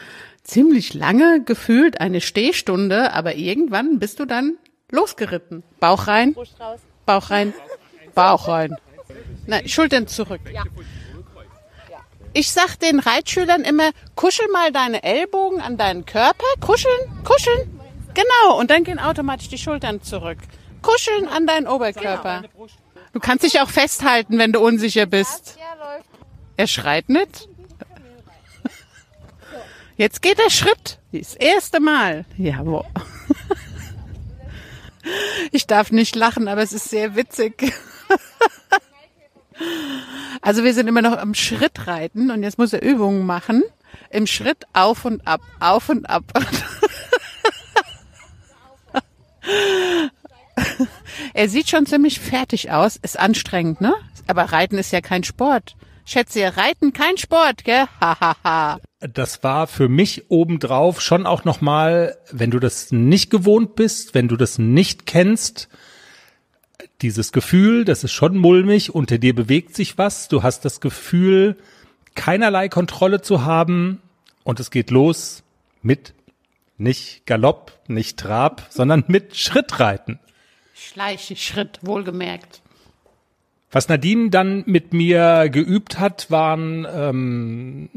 [0.42, 4.56] ziemlich lange gefühlt eine Stehstunde, aber irgendwann bist du dann
[4.90, 5.62] losgeritten.
[5.80, 6.34] Bauch rein,
[7.06, 7.54] Bauch rein,
[8.14, 8.76] Bauch rein.
[9.46, 10.40] Na, Schultern zurück.
[12.34, 17.80] Ich sag den Reitschülern immer, kuschel mal deine Ellbogen an deinen Körper, kuscheln, kuscheln.
[18.14, 20.38] Genau, und dann gehen automatisch die Schultern zurück.
[20.82, 22.42] Kuscheln an deinen Oberkörper.
[23.12, 25.56] Du kannst dich auch festhalten, wenn du unsicher bist.
[26.56, 27.48] Er schreit nicht.
[29.96, 30.98] Jetzt geht der Schritt.
[31.12, 32.24] Das erste Mal.
[32.36, 32.84] Jawohl.
[35.52, 37.72] Ich darf nicht lachen, aber es ist sehr witzig.
[40.40, 43.64] Also wir sind immer noch am Schritt reiten und jetzt muss er Übungen machen.
[44.10, 46.24] Im Schritt auf und ab, auf und ab.
[51.34, 52.96] Er sieht schon ziemlich fertig aus.
[52.96, 53.94] Ist anstrengend, ne?
[54.26, 55.76] Aber Reiten ist ja kein Sport.
[56.04, 57.84] Schätze, Reiten kein Sport, gell?
[58.00, 58.80] Hahaha.
[59.00, 64.28] Das war für mich obendrauf schon auch nochmal, wenn du das nicht gewohnt bist, wenn
[64.28, 65.68] du das nicht kennst,
[67.02, 71.56] dieses Gefühl, das ist schon mulmig, unter dir bewegt sich was, du hast das Gefühl,
[72.14, 74.02] keinerlei Kontrolle zu haben
[74.42, 75.44] und es geht los
[75.82, 76.14] mit
[76.76, 80.18] nicht Galopp, nicht Trab, sondern mit Schrittreiten.
[80.78, 82.62] Schleichschritt, wohlgemerkt.
[83.70, 87.90] Was Nadine dann mit mir geübt hat, waren ähm,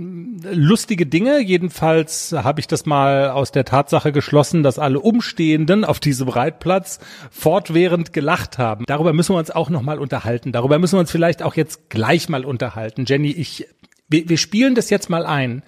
[0.44, 1.40] lustige Dinge.
[1.40, 7.00] Jedenfalls habe ich das mal aus der Tatsache geschlossen, dass alle Umstehenden auf diesem Reitplatz
[7.30, 8.84] fortwährend gelacht haben.
[8.86, 10.52] Darüber müssen wir uns auch noch mal unterhalten.
[10.52, 13.06] Darüber müssen wir uns vielleicht auch jetzt gleich mal unterhalten.
[13.08, 13.66] Jenny, ich,
[14.10, 15.64] wir, wir spielen das jetzt mal ein,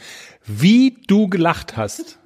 [0.45, 2.19] wie du gelacht hast.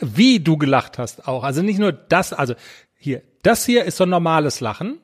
[0.00, 1.44] Wie du gelacht hast auch.
[1.44, 2.54] Also nicht nur das, also
[2.96, 4.98] hier, das hier ist so ein normales Lachen.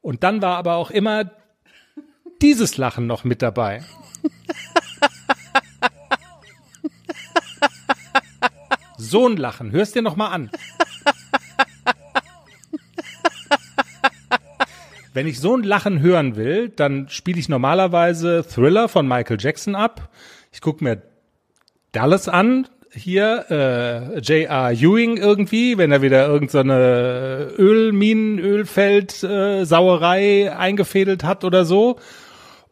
[0.00, 1.30] Und dann war aber auch immer
[2.40, 3.82] dieses Lachen noch mit dabei.
[8.98, 10.50] So ein Lachen, hörst dir noch mal an.
[15.12, 19.74] Wenn ich so ein Lachen hören will, dann spiele ich normalerweise Thriller von Michael Jackson
[19.74, 20.10] ab.
[20.52, 21.02] Ich gucke mir
[21.92, 24.72] Dallas an, hier äh, J.R.
[24.72, 31.98] Ewing irgendwie, wenn er wieder irgendeine so Ölminen, Ölfeld, äh, Sauerei eingefädelt hat oder so.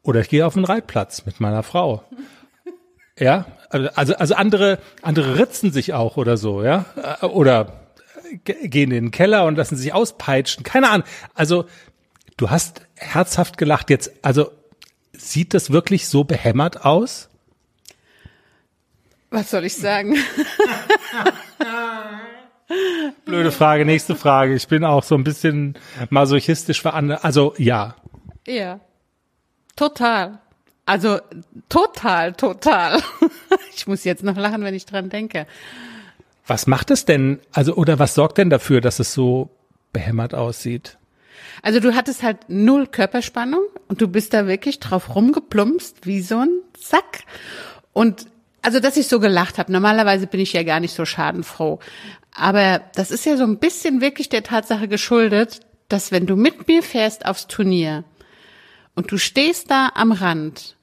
[0.02, 2.04] Oder ich gehe auf den Reitplatz mit meiner Frau.
[3.18, 6.84] Ja, also also andere andere ritzen sich auch oder so, ja,
[7.22, 7.84] oder
[8.44, 10.64] gehen in den Keller und lassen sich auspeitschen.
[10.64, 11.06] Keine Ahnung.
[11.34, 11.66] Also
[12.36, 14.10] du hast herzhaft gelacht jetzt.
[14.22, 14.50] Also
[15.12, 17.28] sieht das wirklich so behämmert aus?
[19.34, 20.16] Was soll ich sagen?
[23.24, 24.54] Blöde Frage, nächste Frage.
[24.54, 25.74] Ich bin auch so ein bisschen
[26.08, 27.24] masochistisch veranlagt.
[27.24, 27.96] Also ja.
[28.46, 28.78] Ja.
[29.74, 30.38] Total.
[30.86, 31.18] Also
[31.68, 33.02] total, total.
[33.76, 35.48] Ich muss jetzt noch lachen, wenn ich dran denke.
[36.46, 39.50] Was macht es denn, also oder was sorgt denn dafür, dass es so
[39.92, 40.96] behämmert aussieht?
[41.60, 46.38] Also du hattest halt null Körperspannung und du bist da wirklich drauf rumgeplumpst wie so
[46.38, 47.24] ein Sack.
[47.92, 48.26] Und
[48.64, 49.70] also, dass ich so gelacht habe.
[49.70, 51.80] Normalerweise bin ich ja gar nicht so schadenfroh.
[52.34, 56.66] Aber das ist ja so ein bisschen wirklich der Tatsache geschuldet, dass wenn du mit
[56.66, 58.04] mir fährst aufs Turnier
[58.94, 60.76] und du stehst da am Rand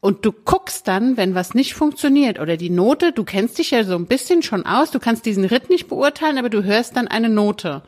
[0.00, 3.84] und du guckst dann, wenn was nicht funktioniert oder die Note, du kennst dich ja
[3.84, 7.06] so ein bisschen schon aus, du kannst diesen Ritt nicht beurteilen, aber du hörst dann
[7.06, 7.82] eine Note.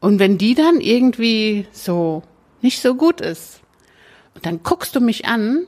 [0.00, 2.22] Und wenn die dann irgendwie so
[2.62, 3.60] nicht so gut ist,
[4.40, 5.66] dann guckst du mich an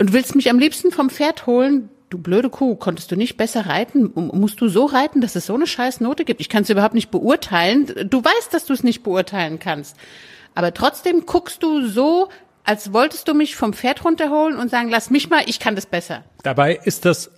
[0.00, 3.66] und willst mich am liebsten vom Pferd holen, du blöde Kuh, konntest du nicht besser
[3.66, 4.12] reiten?
[4.14, 6.40] Musst du so reiten, dass es so eine scheiß Note gibt?
[6.40, 7.86] Ich kann es überhaupt nicht beurteilen.
[8.10, 9.96] Du weißt, dass du es nicht beurteilen kannst.
[10.54, 12.28] Aber trotzdem guckst du so,
[12.64, 15.86] als wolltest du mich vom Pferd runterholen und sagen, lass mich mal, ich kann das
[15.86, 16.24] besser.
[16.42, 17.30] Dabei ist das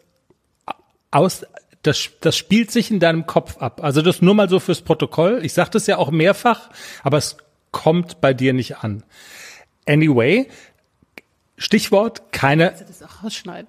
[1.11, 1.45] aus,
[1.83, 3.85] das, das spielt sich in deinem Kopf ab.
[3.85, 5.41] Also das nur mal so fürs Protokoll.
[5.43, 6.71] Ich sage das ja auch mehrfach,
[7.03, 7.37] aber es
[7.71, 9.05] kommt bei dir nicht an.
[9.87, 10.49] Anyway,
[11.59, 12.73] Stichwort keine.
[12.73, 13.69] Du das auch rausschneiden?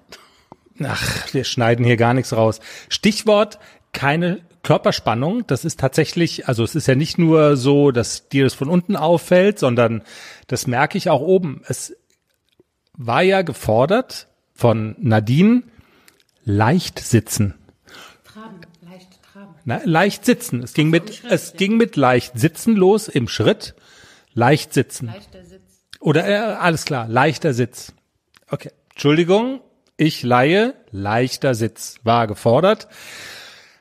[0.82, 2.60] Ach, wir schneiden hier gar nichts raus.
[2.88, 3.58] Stichwort
[3.92, 5.46] keine Körperspannung.
[5.46, 8.96] Das ist tatsächlich, also es ist ja nicht nur so, dass dir das von unten
[8.96, 10.02] auffällt, sondern
[10.48, 11.62] das merke ich auch oben.
[11.68, 11.96] Es
[12.94, 15.62] war ja gefordert von Nadine,
[16.44, 17.54] leicht sitzen.
[18.24, 19.54] Traben, leicht traben.
[19.64, 20.62] Na, leicht sitzen.
[20.62, 21.56] Es ging mit, Schritt, es ja.
[21.56, 23.74] ging mit leicht sitzen los im Schritt.
[24.32, 25.06] Leicht sitzen.
[25.06, 25.62] Leichter Sitz.
[26.00, 27.92] Oder äh, alles klar, leichter Sitz.
[28.50, 28.70] Okay.
[28.90, 29.60] Entschuldigung,
[29.96, 32.88] ich leihe, leichter Sitz war gefordert.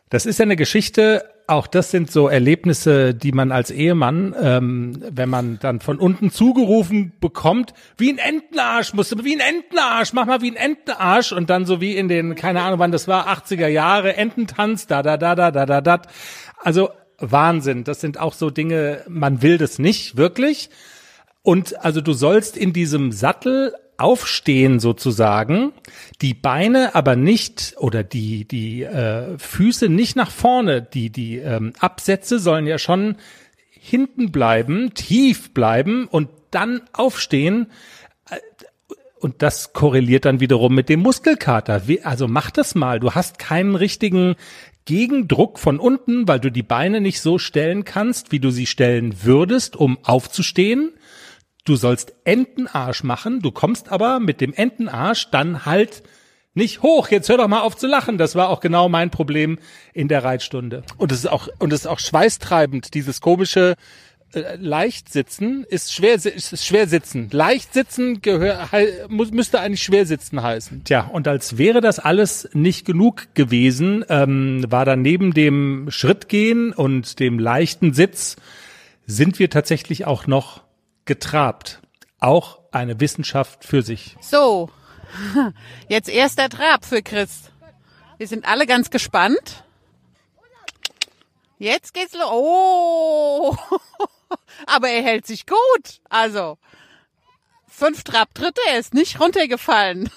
[0.10, 4.98] Das ist ja eine Geschichte auch das sind so Erlebnisse, die man als Ehemann, ähm,
[5.10, 10.14] wenn man dann von unten zugerufen bekommt, wie ein Entenarsch, musst du wie ein Entenarsch,
[10.14, 13.08] mach mal wie ein Entenarsch und dann so wie in den, keine Ahnung wann das
[13.08, 16.02] war, 80er Jahre, Ententanz, da, da, da, da, da, da, da.
[16.60, 17.84] Also Wahnsinn.
[17.84, 20.70] Das sind auch so Dinge, man will das nicht, wirklich.
[21.42, 25.74] Und also du sollst in diesem Sattel aufstehen sozusagen,
[26.22, 31.74] die Beine aber nicht oder die die äh, Füße nicht nach vorne, die die ähm,
[31.80, 33.16] Absätze sollen ja schon
[33.70, 37.68] hinten bleiben, tief bleiben und dann aufstehen.
[38.30, 38.38] Äh,
[39.20, 41.82] Und das korreliert dann wiederum mit dem Muskelkater.
[42.04, 43.00] Also mach das mal.
[43.00, 44.36] Du hast keinen richtigen
[44.86, 49.24] Gegendruck von unten, weil du die Beine nicht so stellen kannst, wie du sie stellen
[49.24, 50.92] würdest, um aufzustehen
[51.64, 56.04] du sollst Entenarsch machen, du kommst aber mit dem Entenarsch dann halt
[56.54, 57.10] nicht hoch.
[57.10, 58.18] Jetzt hör doch mal auf zu lachen.
[58.18, 59.58] Das war auch genau mein Problem
[59.94, 60.84] in der Reitstunde.
[60.98, 63.76] Und es ist auch, und es ist auch schweißtreibend, dieses komische,
[64.34, 67.30] äh, leicht sitzen ist schwer, ist schwer sitzen.
[67.32, 68.70] Leicht sitzen gehör,
[69.10, 70.84] muss, müsste eigentlich schwer sitzen heißen.
[70.84, 76.74] Tja, und als wäre das alles nicht genug gewesen, ähm, war dann neben dem Schrittgehen
[76.74, 78.36] und dem leichten Sitz
[79.06, 80.63] sind wir tatsächlich auch noch
[81.06, 81.80] getrabt.
[82.20, 84.16] Auch eine Wissenschaft für sich.
[84.22, 84.70] So,
[85.88, 87.52] jetzt erst der Trab für Chris.
[88.18, 89.64] Wir sind alle ganz gespannt.
[91.60, 92.30] Jetzt geht's los.
[92.30, 93.56] Oh,
[94.66, 96.02] aber er hält sich gut.
[96.10, 96.58] Also,
[97.68, 100.10] fünf Trabtritte, er ist nicht runtergefallen.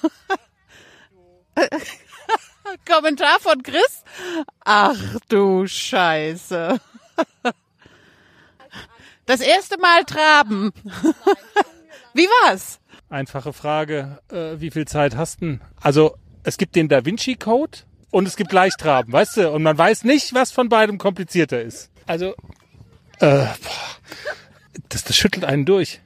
[2.89, 4.03] Kommentar von Chris.
[4.65, 4.97] Ach
[5.29, 6.81] du Scheiße.
[9.27, 10.73] Das erste Mal traben.
[12.15, 12.79] Wie war's?
[13.09, 15.61] Einfache Frage, äh, wie viel Zeit hast du?
[15.81, 17.79] Also, es gibt den Da Vinci Code
[18.11, 19.51] und es gibt Leichtraben, weißt du?
[19.51, 21.91] Und man weiß nicht, was von beidem komplizierter ist.
[22.07, 22.35] Also,
[23.21, 23.97] äh, boah,
[24.89, 26.01] das, das schüttelt einen durch.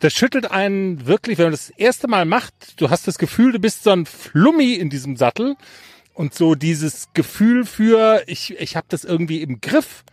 [0.00, 3.58] Das schüttelt einen wirklich, wenn man das erste Mal macht, du hast das Gefühl, du
[3.58, 5.56] bist so ein Flummi in diesem Sattel
[6.14, 10.04] und so dieses Gefühl für, ich, ich habe das irgendwie im Griff.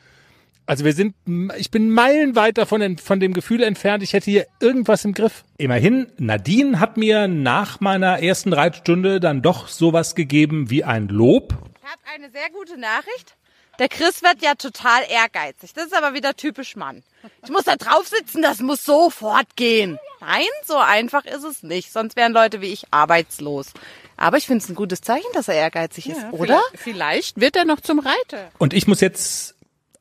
[0.68, 1.16] Also wir sind,
[1.58, 5.44] ich bin meilenweit davon von dem Gefühl entfernt, ich hätte hier irgendwas im Griff.
[5.58, 11.56] Immerhin, Nadine hat mir nach meiner ersten Reitstunde dann doch sowas gegeben wie ein Lob.
[11.78, 13.36] Ich habe eine sehr gute Nachricht.
[13.78, 15.74] Der Chris wird ja total ehrgeizig.
[15.74, 17.04] Das ist aber wieder typisch Mann.
[17.44, 20.00] Ich muss da drauf sitzen, das muss sofort gehen.
[20.22, 21.92] Nein, so einfach ist es nicht.
[21.92, 23.68] Sonst wären Leute wie ich arbeitslos.
[24.18, 26.62] Aber ich finde es ein gutes Zeichen, dass er ehrgeizig ist, oder?
[26.74, 28.50] Vielleicht, vielleicht wird er noch zum Reiter.
[28.58, 29.55] Und ich muss jetzt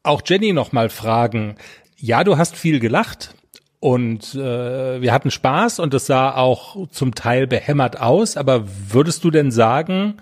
[0.05, 1.57] auch Jenny noch mal fragen.
[1.97, 3.35] Ja, du hast viel gelacht
[3.81, 8.37] und äh, wir hatten Spaß und es sah auch zum Teil behämmert aus.
[8.37, 10.19] Aber würdest du denn sagen,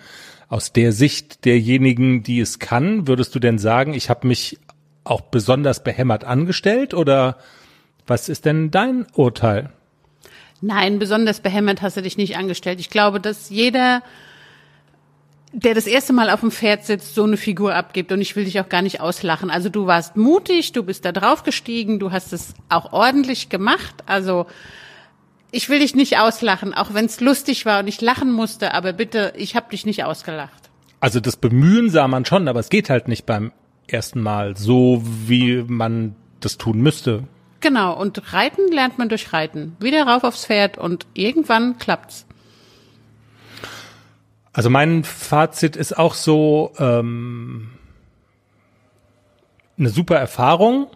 [0.48, 4.58] aus der Sicht derjenigen, die es kann, würdest du denn sagen, ich habe mich
[5.04, 7.36] auch besonders behämmert angestellt oder
[8.06, 9.70] was ist denn dein Urteil?
[10.60, 12.78] Nein, besonders behämmert hast du dich nicht angestellt.
[12.78, 14.02] Ich glaube, dass jeder
[15.52, 18.10] der das erste Mal auf dem Pferd sitzt, so eine Figur abgibt.
[18.10, 19.50] Und ich will dich auch gar nicht auslachen.
[19.50, 24.02] Also du warst mutig, du bist da drauf gestiegen, du hast es auch ordentlich gemacht.
[24.06, 24.46] Also
[25.50, 28.72] ich will dich nicht auslachen, auch wenn es lustig war und ich lachen musste.
[28.72, 30.70] Aber bitte, ich habe dich nicht ausgelacht.
[31.00, 33.52] Also das Bemühen sah man schon, aber es geht halt nicht beim
[33.86, 37.24] ersten Mal so, wie man das tun müsste.
[37.60, 39.76] Genau, und Reiten lernt man durch Reiten.
[39.78, 42.26] Wieder rauf aufs Pferd und irgendwann klappt's.
[44.52, 47.70] Also mein Fazit ist auch so ähm,
[49.78, 50.88] eine super Erfahrung,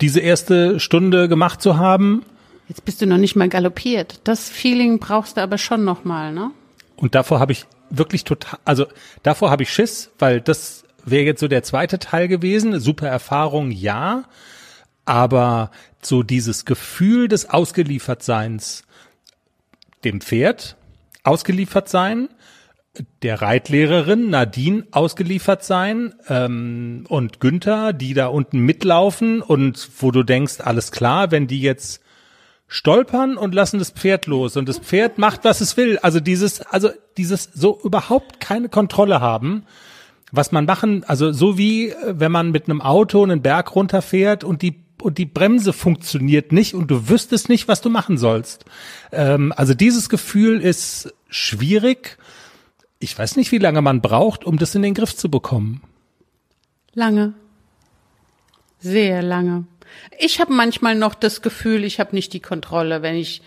[0.00, 2.24] diese erste Stunde gemacht zu haben.
[2.68, 4.20] Jetzt bist du noch nicht mal galoppiert.
[4.24, 6.50] Das Feeling brauchst du aber schon noch mal, ne?
[6.96, 8.86] Und davor habe ich wirklich total, also
[9.22, 12.80] davor habe ich Schiss, weil das wäre jetzt so der zweite Teil gewesen.
[12.80, 14.24] Super Erfahrung, ja,
[15.04, 18.84] aber so dieses Gefühl des Ausgeliefertseins
[20.04, 20.76] dem Pferd
[21.24, 22.28] ausgeliefert sein,
[23.22, 30.22] der Reitlehrerin Nadine ausgeliefert sein ähm, und Günther, die da unten mitlaufen und wo du
[30.22, 32.00] denkst, alles klar, wenn die jetzt
[32.68, 35.98] stolpern und lassen das Pferd los und das Pferd macht, was es will.
[35.98, 39.64] Also dieses, also dieses so überhaupt keine Kontrolle haben,
[40.30, 44.44] was man machen, also so wie äh, wenn man mit einem Auto einen Berg runterfährt
[44.44, 48.64] und die und die Bremse funktioniert nicht und du wüsstest nicht, was du machen sollst.
[49.12, 52.18] Ähm, also dieses Gefühl ist schwierig
[53.04, 55.82] ich weiß nicht, wie lange man braucht, um das in den Griff zu bekommen.
[56.94, 57.34] Lange.
[58.80, 59.64] Sehr lange.
[60.18, 63.42] Ich habe manchmal noch das Gefühl, ich habe nicht die Kontrolle, wenn ich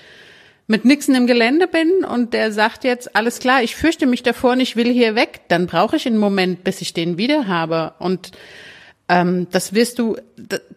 [0.68, 4.52] mit Nixon im Gelände bin und der sagt jetzt, alles klar, ich fürchte mich davor
[4.52, 7.94] und ich will hier weg, dann brauche ich einen Moment, bis ich den wieder habe.
[8.00, 8.32] Und
[9.10, 10.18] Ähm, das wirst du,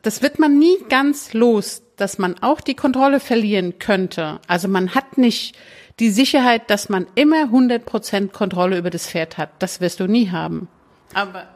[0.03, 4.41] das wird man nie ganz los, dass man auch die Kontrolle verlieren könnte.
[4.47, 5.57] Also man hat nicht
[5.99, 9.51] die Sicherheit, dass man immer 100% Kontrolle über das Pferd hat.
[9.59, 10.69] Das wirst du nie haben.
[11.13, 11.47] Aber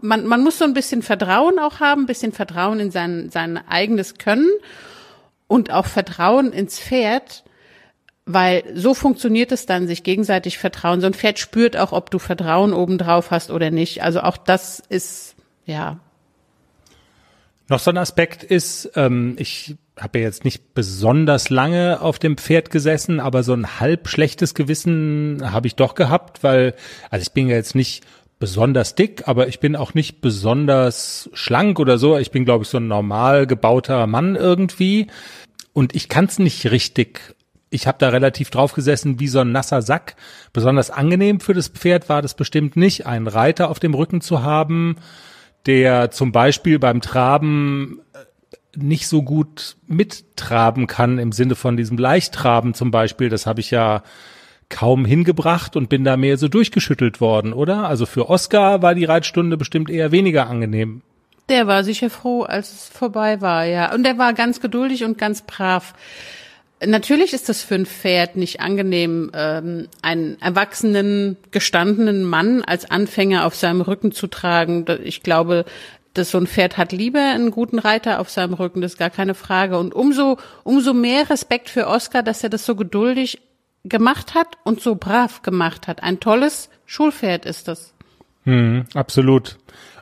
[0.00, 3.58] man, man muss so ein bisschen Vertrauen auch haben, ein bisschen Vertrauen in sein, sein
[3.68, 4.50] eigenes Können
[5.46, 7.44] und auch Vertrauen ins Pferd,
[8.26, 11.00] weil so funktioniert es dann, sich gegenseitig vertrauen.
[11.00, 14.02] So ein Pferd spürt auch, ob du Vertrauen obendrauf hast oder nicht.
[14.02, 16.00] Also auch das ist, ja,
[17.68, 22.36] Noch so ein Aspekt ist, ähm, ich habe ja jetzt nicht besonders lange auf dem
[22.36, 26.74] Pferd gesessen, aber so ein halb schlechtes Gewissen habe ich doch gehabt, weil,
[27.10, 28.04] also ich bin ja jetzt nicht
[28.38, 32.18] besonders dick, aber ich bin auch nicht besonders schlank oder so.
[32.18, 35.06] Ich bin, glaube ich, so ein normal gebauter Mann irgendwie.
[35.72, 37.34] Und ich kann es nicht richtig.
[37.70, 40.16] Ich habe da relativ drauf gesessen wie so ein nasser Sack.
[40.52, 44.42] Besonders angenehm für das Pferd war das bestimmt nicht, einen Reiter auf dem Rücken zu
[44.42, 44.96] haben,
[45.66, 48.18] der zum Beispiel beim Traben äh,
[48.76, 53.28] nicht so gut mittraben kann im Sinne von diesem Leichttraben zum Beispiel.
[53.28, 54.02] Das habe ich ja
[54.68, 57.86] kaum hingebracht und bin da mehr so durchgeschüttelt worden, oder?
[57.88, 61.02] Also für Oscar war die Reitstunde bestimmt eher weniger angenehm.
[61.48, 63.92] der war sicher froh, als es vorbei war, ja.
[63.92, 65.92] Und er war ganz geduldig und ganz brav.
[66.84, 73.46] Natürlich ist das für ein Pferd nicht angenehm, ähm, einen erwachsenen, gestandenen Mann als Anfänger
[73.46, 74.84] auf seinem Rücken zu tragen.
[75.04, 75.64] Ich glaube,
[76.14, 79.10] dass so ein Pferd hat lieber einen guten Reiter auf seinem Rücken, das ist gar
[79.10, 79.78] keine Frage.
[79.78, 83.40] Und umso, umso mehr Respekt für Oscar, dass er das so geduldig
[83.84, 86.02] gemacht hat und so brav gemacht hat.
[86.02, 87.94] Ein tolles Schulpferd ist das.
[88.94, 89.58] Absolut.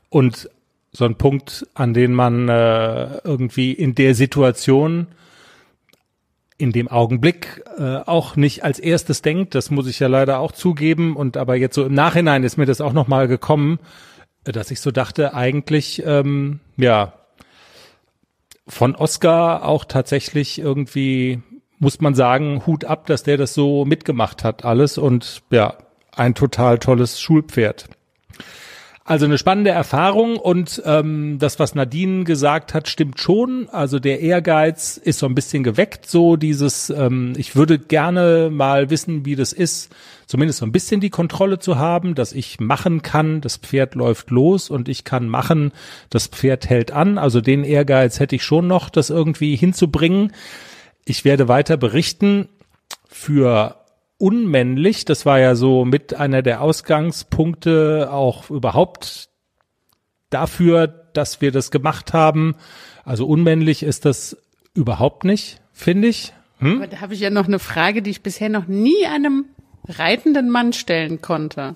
[0.08, 0.48] Und
[0.92, 5.06] so ein Punkt, an den man äh, irgendwie in der Situation,
[6.62, 10.52] in dem Augenblick äh, auch nicht als erstes denkt, das muss ich ja leider auch
[10.52, 11.16] zugeben.
[11.16, 13.80] Und aber jetzt so im Nachhinein ist mir das auch nochmal gekommen,
[14.44, 17.14] äh, dass ich so dachte, eigentlich, ähm, ja,
[18.68, 21.42] von Oscar auch tatsächlich irgendwie,
[21.80, 24.98] muss man sagen, Hut ab, dass der das so mitgemacht hat, alles.
[24.98, 25.74] Und ja,
[26.14, 27.88] ein total tolles Schulpferd.
[29.04, 33.68] Also eine spannende Erfahrung und ähm, das, was Nadine gesagt hat, stimmt schon.
[33.68, 38.90] Also der Ehrgeiz ist so ein bisschen geweckt, so dieses, ähm, ich würde gerne mal
[38.90, 39.92] wissen, wie das ist,
[40.26, 44.30] zumindest so ein bisschen die Kontrolle zu haben, dass ich machen kann, das Pferd läuft
[44.30, 45.72] los und ich kann machen,
[46.08, 47.18] das Pferd hält an.
[47.18, 50.32] Also den Ehrgeiz hätte ich schon noch, das irgendwie hinzubringen.
[51.04, 52.48] Ich werde weiter berichten
[53.08, 53.81] für
[54.22, 55.04] unmännlich.
[55.04, 59.28] Das war ja so mit einer der Ausgangspunkte auch überhaupt
[60.30, 62.54] dafür, dass wir das gemacht haben.
[63.04, 64.36] Also unmännlich ist das
[64.74, 66.32] überhaupt nicht, finde ich.
[66.60, 69.46] Aber da habe ich ja noch eine Frage, die ich bisher noch nie einem
[69.88, 71.74] reitenden Mann stellen konnte.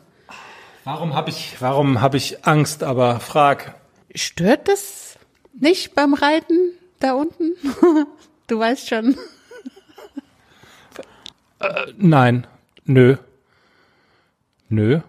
[0.84, 2.84] Warum habe ich, warum habe ich Angst?
[2.84, 3.74] Aber frag.
[4.14, 5.18] Stört das
[5.58, 6.56] nicht beim Reiten
[7.00, 7.54] da unten?
[8.48, 9.16] Du weißt schon.
[11.96, 12.46] Nein,
[12.84, 13.16] nö,
[14.68, 15.00] nö.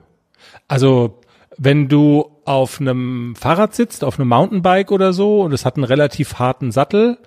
[0.68, 1.20] Also
[1.58, 5.84] wenn du auf einem Fahrrad sitzt, auf einem Mountainbike oder so, und es hat einen
[5.84, 7.18] relativ harten Sattel,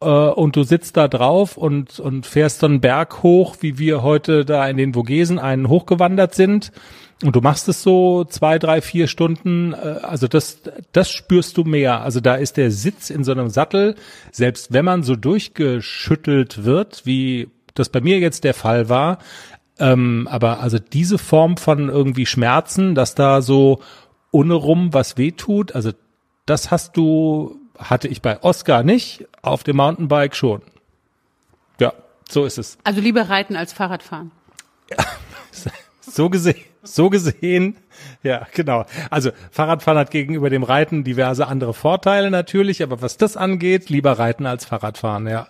[0.00, 4.44] äh, und du sitzt da drauf und, und fährst einen Berg hoch, wie wir heute
[4.44, 6.72] da in den Vogesen einen hochgewandert sind,
[7.24, 10.60] und du machst es so zwei, drei, vier Stunden, äh, also das,
[10.92, 12.02] das spürst du mehr.
[12.02, 13.96] Also da ist der Sitz in so einem Sattel,
[14.32, 19.18] selbst wenn man so durchgeschüttelt wird, wie das bei mir jetzt der Fall war,
[19.78, 23.80] ähm, aber also diese Form von irgendwie Schmerzen, dass da so
[24.30, 25.92] ohne rum was wehtut, also
[26.46, 30.62] das hast du, hatte ich bei Oscar nicht, auf dem Mountainbike schon.
[31.80, 31.92] Ja,
[32.28, 32.78] so ist es.
[32.84, 34.30] Also lieber reiten als Fahrradfahren.
[36.08, 37.76] So gesehen, so gesehen,
[38.22, 38.86] ja, genau.
[39.10, 44.12] Also Fahrradfahren hat gegenüber dem Reiten diverse andere Vorteile natürlich, aber was das angeht, lieber
[44.12, 45.48] reiten als Fahrradfahren, ja,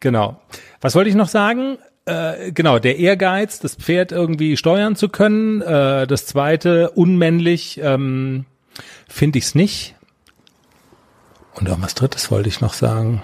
[0.00, 0.40] genau.
[0.80, 1.78] Was wollte ich noch sagen?
[2.04, 5.60] Äh, genau, der Ehrgeiz, das Pferd irgendwie steuern zu können.
[5.60, 8.46] Äh, das zweite, unmännlich, ähm,
[9.08, 9.94] finde ich es nicht.
[11.54, 13.22] Und auch was drittes wollte ich noch sagen.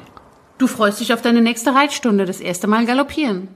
[0.59, 3.49] Du freust dich auf deine nächste Reitstunde, das erste Mal galoppieren.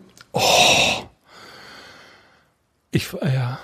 [2.90, 3.59] Ich, äh, ja.